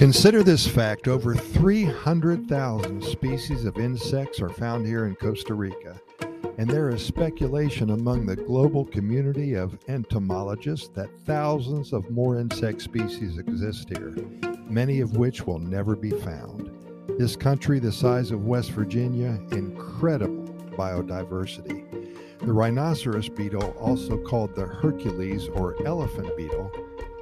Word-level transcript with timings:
Consider 0.00 0.42
this 0.42 0.66
fact 0.66 1.08
over 1.08 1.34
300,000 1.34 3.04
species 3.04 3.66
of 3.66 3.76
insects 3.76 4.40
are 4.40 4.48
found 4.48 4.86
here 4.86 5.04
in 5.04 5.14
Costa 5.14 5.52
Rica, 5.52 5.94
and 6.56 6.70
there 6.70 6.88
is 6.88 7.04
speculation 7.04 7.90
among 7.90 8.24
the 8.24 8.34
global 8.34 8.86
community 8.86 9.52
of 9.52 9.78
entomologists 9.88 10.88
that 10.94 11.10
thousands 11.26 11.92
of 11.92 12.10
more 12.10 12.38
insect 12.38 12.80
species 12.80 13.36
exist 13.36 13.90
here, 13.90 14.14
many 14.70 15.00
of 15.00 15.18
which 15.18 15.46
will 15.46 15.58
never 15.58 15.94
be 15.94 16.12
found. 16.12 16.70
This 17.18 17.36
country, 17.36 17.78
the 17.78 17.92
size 17.92 18.30
of 18.30 18.46
West 18.46 18.70
Virginia, 18.70 19.38
incredible 19.50 20.46
biodiversity. 20.78 21.84
The 22.38 22.54
rhinoceros 22.54 23.28
beetle, 23.28 23.76
also 23.78 24.16
called 24.16 24.54
the 24.54 24.64
Hercules 24.64 25.48
or 25.48 25.76
elephant 25.86 26.34
beetle, 26.38 26.72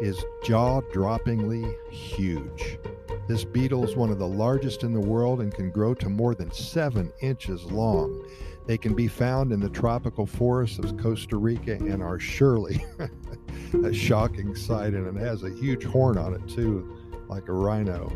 is 0.00 0.24
jaw 0.42 0.80
droppingly 0.92 1.74
huge. 1.90 2.78
This 3.28 3.44
beetle 3.44 3.84
is 3.84 3.94
one 3.94 4.10
of 4.10 4.18
the 4.18 4.26
largest 4.26 4.82
in 4.82 4.92
the 4.92 5.00
world 5.00 5.40
and 5.40 5.54
can 5.54 5.70
grow 5.70 5.94
to 5.94 6.08
more 6.08 6.34
than 6.34 6.50
seven 6.50 7.12
inches 7.20 7.64
long. 7.66 8.26
They 8.66 8.78
can 8.78 8.94
be 8.94 9.08
found 9.08 9.52
in 9.52 9.60
the 9.60 9.68
tropical 9.68 10.26
forests 10.26 10.78
of 10.78 10.96
Costa 10.96 11.36
Rica 11.36 11.74
and 11.74 12.02
are 12.02 12.18
surely 12.18 12.84
a 13.84 13.92
shocking 13.92 14.54
sight, 14.54 14.94
and 14.94 15.16
it 15.16 15.20
has 15.20 15.42
a 15.42 15.50
huge 15.50 15.84
horn 15.84 16.18
on 16.18 16.34
it, 16.34 16.48
too, 16.48 16.96
like 17.28 17.48
a 17.48 17.52
rhino. 17.52 18.12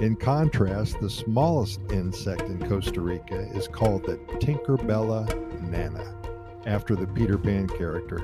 In 0.00 0.16
contrast, 0.16 1.00
the 1.00 1.10
smallest 1.10 1.80
insect 1.90 2.42
in 2.42 2.66
Costa 2.68 3.00
Rica 3.00 3.50
is 3.54 3.68
called 3.68 4.04
the 4.04 4.16
Tinkerbella 4.38 5.60
nana, 5.62 6.14
after 6.66 6.94
the 6.94 7.06
Peter 7.06 7.38
Pan 7.38 7.68
character. 7.68 8.22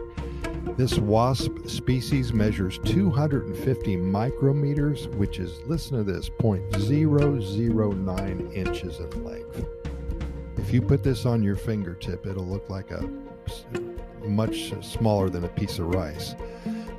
This 0.76 0.98
wasp 0.98 1.68
species 1.68 2.32
measures 2.32 2.80
250 2.84 3.96
micrometers, 3.96 5.06
which 5.14 5.38
is, 5.38 5.60
listen 5.66 5.98
to 5.98 6.02
this, 6.02 6.28
0.009 6.30 8.54
inches 8.54 8.98
in 8.98 9.24
length. 9.24 9.64
If 10.58 10.72
you 10.72 10.82
put 10.82 11.04
this 11.04 11.26
on 11.26 11.44
your 11.44 11.54
fingertip, 11.54 12.26
it'll 12.26 12.46
look 12.46 12.68
like 12.70 12.90
a 12.90 13.08
much 14.26 14.72
smaller 14.82 15.30
than 15.30 15.44
a 15.44 15.48
piece 15.48 15.78
of 15.78 15.94
rice. 15.94 16.34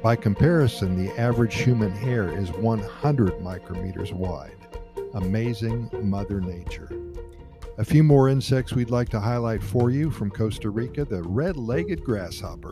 By 0.01 0.15
comparison, 0.15 0.95
the 0.95 1.11
average 1.19 1.55
human 1.55 1.91
hair 1.91 2.29
is 2.29 2.51
100 2.51 3.39
micrometers 3.39 4.13
wide. 4.13 4.55
Amazing 5.15 5.89
Mother 6.03 6.39
Nature. 6.39 6.89
A 7.77 7.83
few 7.83 8.03
more 8.03 8.29
insects 8.29 8.71
we'd 8.71 8.89
like 8.89 9.09
to 9.09 9.19
highlight 9.19 9.61
for 9.61 9.89
you 9.89 10.09
from 10.09 10.31
Costa 10.31 10.69
Rica 10.69 11.03
the 11.03 11.23
red 11.23 11.57
legged 11.57 12.05
grasshopper. 12.05 12.71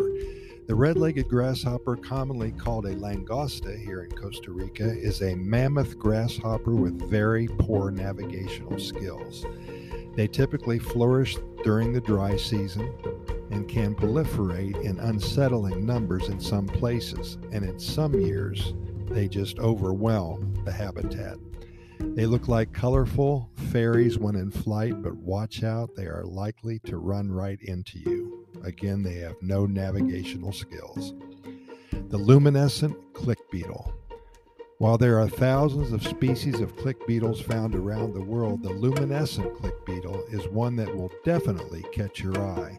The 0.66 0.76
red 0.76 0.96
legged 0.96 1.28
grasshopper, 1.28 1.98
commonly 1.98 2.52
called 2.54 2.86
a 2.86 2.96
langosta 2.96 3.78
here 3.78 4.04
in 4.04 4.12
Costa 4.12 4.50
Rica, 4.52 4.98
is 4.98 5.22
a 5.22 5.36
mammoth 5.36 6.00
grasshopper 6.00 6.74
with 6.74 7.10
very 7.10 7.50
poor 7.60 7.92
navigational 7.92 8.80
skills. 8.80 9.46
They 10.16 10.28
typically 10.28 10.80
flourish 10.80 11.36
during 11.66 11.92
the 11.92 12.00
dry 12.00 12.38
season 12.38 12.94
and 13.52 13.68
can 13.68 13.94
proliferate 13.94 14.82
in 14.86 15.00
unsettling 15.00 15.86
numbers 15.86 16.30
in 16.30 16.40
some 16.40 16.68
places, 16.68 17.38
and 17.52 17.66
in 17.66 17.78
some 17.78 18.14
years, 18.14 18.74
they 19.10 19.28
just 19.28 19.60
overwhelm 19.60 20.54
the 20.64 20.72
habitat. 20.72 21.38
They 22.00 22.26
look 22.26 22.48
like 22.48 22.72
colorful 22.72 23.50
fairies 23.72 24.18
when 24.18 24.38
in 24.38 24.50
flight, 24.50 25.02
but 25.02 25.18
watch 25.18 25.62
out, 25.62 25.94
they 25.96 26.06
are 26.06 26.24
likely 26.24 26.80
to 26.86 26.98
run 26.98 27.30
right 27.30 27.60
into 27.62 28.00
you. 28.00 28.23
Again, 28.64 29.04
they 29.04 29.16
have 29.16 29.36
no 29.42 29.66
navigational 29.66 30.54
skills. 30.54 31.14
The 32.10 32.18
luminescent 32.18 32.96
click 33.14 33.40
beetle. 33.52 33.94
While 34.78 34.98
there 34.98 35.20
are 35.20 35.30
thousands 35.30 35.92
of 35.92 36.06
species 36.06 36.60
of 36.60 36.76
click 36.76 37.06
beetles 37.06 37.40
found 37.40 37.76
around 37.76 38.14
the 38.14 38.24
world, 38.24 38.64
the 38.64 38.74
luminescent 38.74 39.56
click 39.56 39.86
beetle 39.86 40.24
is 40.30 40.48
one 40.48 40.76
that 40.78 40.96
will 40.96 41.12
definitely 41.24 41.86
catch 41.92 42.22
your 42.22 42.38
eye. 42.38 42.78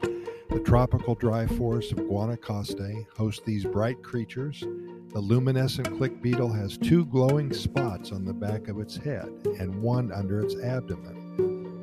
The 0.50 0.60
tropical 0.60 1.14
dry 1.14 1.46
forests 1.46 1.92
of 1.92 1.98
Guanacaste 1.98 3.06
host 3.16 3.44
these 3.44 3.64
bright 3.64 4.02
creatures. 4.02 4.60
The 4.60 5.20
luminescent 5.20 5.96
click 5.96 6.20
beetle 6.20 6.52
has 6.52 6.76
two 6.76 7.06
glowing 7.06 7.52
spots 7.52 8.12
on 8.12 8.24
the 8.24 8.34
back 8.34 8.68
of 8.68 8.78
its 8.78 8.96
head 8.96 9.32
and 9.58 9.82
one 9.82 10.12
under 10.12 10.40
its 10.40 10.56
abdomen. 10.56 11.23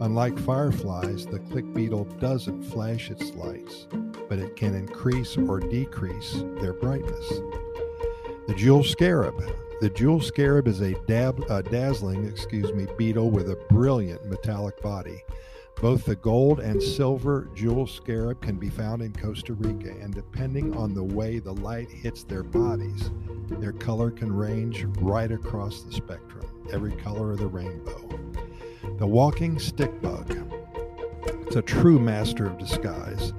Unlike 0.01 0.39
fireflies, 0.39 1.28
the 1.28 1.38
click 1.38 1.72
beetle 1.75 2.06
doesn't 2.19 2.63
flash 2.63 3.12
its 3.12 3.35
lights, 3.35 3.85
but 4.28 4.39
it 4.39 4.56
can 4.56 4.73
increase 4.73 5.38
or 5.38 5.59
decrease 5.59 6.44
their 6.59 6.73
brightness. 6.73 7.29
The 8.47 8.56
jewel 8.57 8.84
scarab. 8.84 9.35
The 9.79 9.91
jewel 9.91 10.19
scarab 10.19 10.67
is 10.67 10.81
a, 10.81 10.95
dab, 11.06 11.47
dazzling, 11.69 12.25
excuse 12.25 12.73
me, 12.73 12.88
beetle 12.97 13.29
with 13.29 13.51
a 13.51 13.63
brilliant 13.69 14.25
metallic 14.25 14.81
body. 14.81 15.23
Both 15.79 16.06
the 16.06 16.16
gold 16.16 16.59
and 16.61 16.81
silver 16.81 17.47
jewel 17.53 17.85
scarab 17.85 18.41
can 18.41 18.56
be 18.56 18.72
found 18.72 19.03
in 19.03 19.13
Costa 19.13 19.53
Rica, 19.53 19.91
and 20.01 20.11
depending 20.11 20.75
on 20.75 20.95
the 20.95 21.03
way 21.03 21.38
the 21.38 21.53
light 21.53 21.91
hits 21.91 22.23
their 22.23 22.44
bodies, 22.44 23.11
their 23.50 23.72
color 23.72 24.09
can 24.09 24.34
range 24.34 24.84
right 25.00 25.31
across 25.31 25.84
the 25.84 25.91
spectrum, 25.91 26.47
every 26.73 26.94
color 26.94 27.34
of 27.34 27.38
the 27.38 27.45
rainbow. 27.45 28.31
The 29.01 29.07
walking 29.07 29.57
stick 29.57 30.00
bug. 30.00 30.38
It's 31.47 31.56
a 31.56 31.62
true 31.63 32.00
master 32.00 32.45
of 32.45 32.59
disguise. 32.59 33.34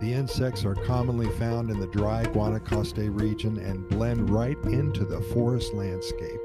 The 0.00 0.12
insects 0.12 0.64
are 0.64 0.74
commonly 0.74 1.28
found 1.38 1.70
in 1.70 1.78
the 1.78 1.86
dry 1.86 2.24
Guanacaste 2.24 3.16
region 3.16 3.58
and 3.58 3.88
blend 3.88 4.28
right 4.28 4.58
into 4.64 5.04
the 5.04 5.20
forest 5.20 5.72
landscape. 5.72 6.40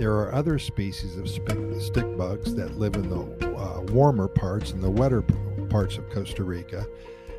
There 0.00 0.14
are 0.14 0.34
other 0.34 0.58
species 0.58 1.18
of 1.18 1.28
stick 1.28 2.16
bugs 2.18 2.52
that 2.56 2.76
live 2.76 2.96
in 2.96 3.08
the 3.08 3.56
uh, 3.56 3.82
warmer 3.92 4.26
parts 4.26 4.72
and 4.72 4.82
the 4.82 4.90
wetter 4.90 5.22
parts 5.68 5.96
of 5.96 6.10
Costa 6.10 6.42
Rica. 6.42 6.84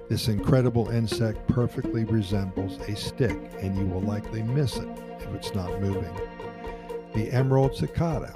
This 0.07 0.29
incredible 0.29 0.87
insect 0.87 1.45
perfectly 1.49 2.05
resembles 2.05 2.79
a 2.87 2.95
stick, 2.95 3.37
and 3.59 3.75
you 3.75 3.87
will 3.87 3.99
likely 3.99 4.41
miss 4.41 4.77
it 4.77 4.87
if 5.19 5.27
it's 5.33 5.53
not 5.53 5.81
moving. 5.81 6.15
The 7.13 7.29
emerald 7.29 7.75
cicada. 7.75 8.33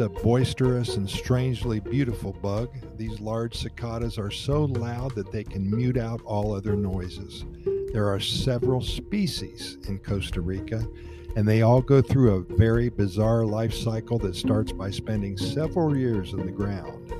A 0.00 0.08
boisterous 0.08 0.96
and 0.96 1.06
strangely 1.06 1.78
beautiful 1.78 2.32
bug. 2.32 2.70
These 2.96 3.20
large 3.20 3.54
cicadas 3.54 4.16
are 4.16 4.30
so 4.30 4.64
loud 4.64 5.14
that 5.14 5.30
they 5.30 5.44
can 5.44 5.70
mute 5.70 5.98
out 5.98 6.22
all 6.24 6.54
other 6.54 6.74
noises. 6.74 7.44
There 7.92 8.08
are 8.08 8.18
several 8.18 8.80
species 8.80 9.76
in 9.88 9.98
Costa 9.98 10.40
Rica, 10.40 10.88
and 11.36 11.46
they 11.46 11.60
all 11.60 11.82
go 11.82 12.00
through 12.00 12.34
a 12.34 12.56
very 12.56 12.88
bizarre 12.88 13.44
life 13.44 13.74
cycle 13.74 14.18
that 14.20 14.36
starts 14.36 14.72
by 14.72 14.90
spending 14.90 15.36
several 15.36 15.94
years 15.94 16.32
in 16.32 16.46
the 16.46 16.52
ground. 16.52 17.12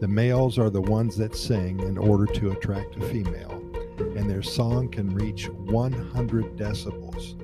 The 0.00 0.06
males 0.06 0.56
are 0.56 0.70
the 0.70 0.82
ones 0.82 1.16
that 1.16 1.34
sing 1.34 1.80
in 1.80 1.98
order 1.98 2.26
to 2.26 2.52
attract 2.52 2.96
a 2.96 3.00
female, 3.08 3.60
and 3.98 4.30
their 4.30 4.42
song 4.42 4.88
can 4.88 5.12
reach 5.12 5.48
100 5.48 6.56
decibels 6.56 7.34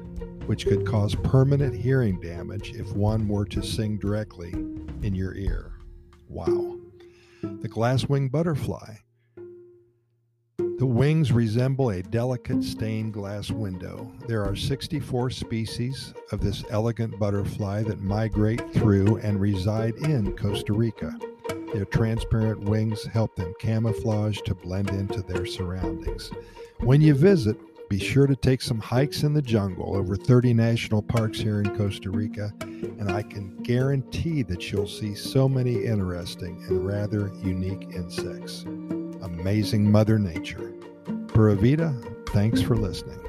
which 0.46 0.64
could 0.64 0.86
cause 0.86 1.16
permanent 1.16 1.74
hearing 1.74 2.20
damage 2.20 2.72
if 2.76 2.94
one 2.94 3.26
were 3.26 3.44
to 3.44 3.60
sing 3.60 3.96
directly 3.96 4.54
in 5.02 5.14
your 5.14 5.34
ear. 5.34 5.72
Wow. 6.28 6.78
The 7.42 7.68
glasswing 7.68 8.30
butterfly. 8.30 8.96
The 10.58 10.86
wings 10.86 11.32
resemble 11.32 11.90
a 11.90 12.02
delicate 12.02 12.62
stained 12.62 13.14
glass 13.14 13.50
window. 13.50 14.12
There 14.26 14.44
are 14.44 14.54
64 14.54 15.30
species 15.30 16.12
of 16.32 16.40
this 16.40 16.64
elegant 16.68 17.18
butterfly 17.18 17.82
that 17.84 18.02
migrate 18.02 18.74
through 18.74 19.16
and 19.18 19.40
reside 19.40 19.94
in 19.96 20.36
Costa 20.36 20.74
Rica. 20.74 21.18
Their 21.72 21.86
transparent 21.86 22.60
wings 22.60 23.04
help 23.04 23.36
them 23.36 23.54
camouflage 23.58 24.40
to 24.42 24.54
blend 24.54 24.90
into 24.90 25.22
their 25.22 25.46
surroundings. 25.46 26.30
When 26.80 27.00
you 27.00 27.14
visit, 27.14 27.58
be 27.88 27.98
sure 27.98 28.26
to 28.26 28.34
take 28.34 28.62
some 28.62 28.80
hikes 28.80 29.22
in 29.22 29.32
the 29.32 29.42
jungle 29.42 29.96
over 29.96 30.16
30 30.16 30.54
national 30.54 31.02
parks 31.02 31.38
here 31.38 31.60
in 31.60 31.76
Costa 31.76 32.10
Rica, 32.10 32.52
and 32.60 33.10
I 33.10 33.22
can 33.22 33.56
guarantee 33.62 34.42
that 34.42 34.72
you'll 34.72 34.88
see 34.88 35.14
so 35.14 35.48
many 35.48 35.84
interesting 35.84 36.64
and 36.68 36.84
rather 36.86 37.30
unique 37.42 37.88
insects. 37.94 38.62
Amazing 39.22 39.90
Mother 39.90 40.18
Nature. 40.18 40.74
Pura 41.28 41.54
Vida, 41.54 41.94
thanks 42.28 42.60
for 42.60 42.76
listening. 42.76 43.20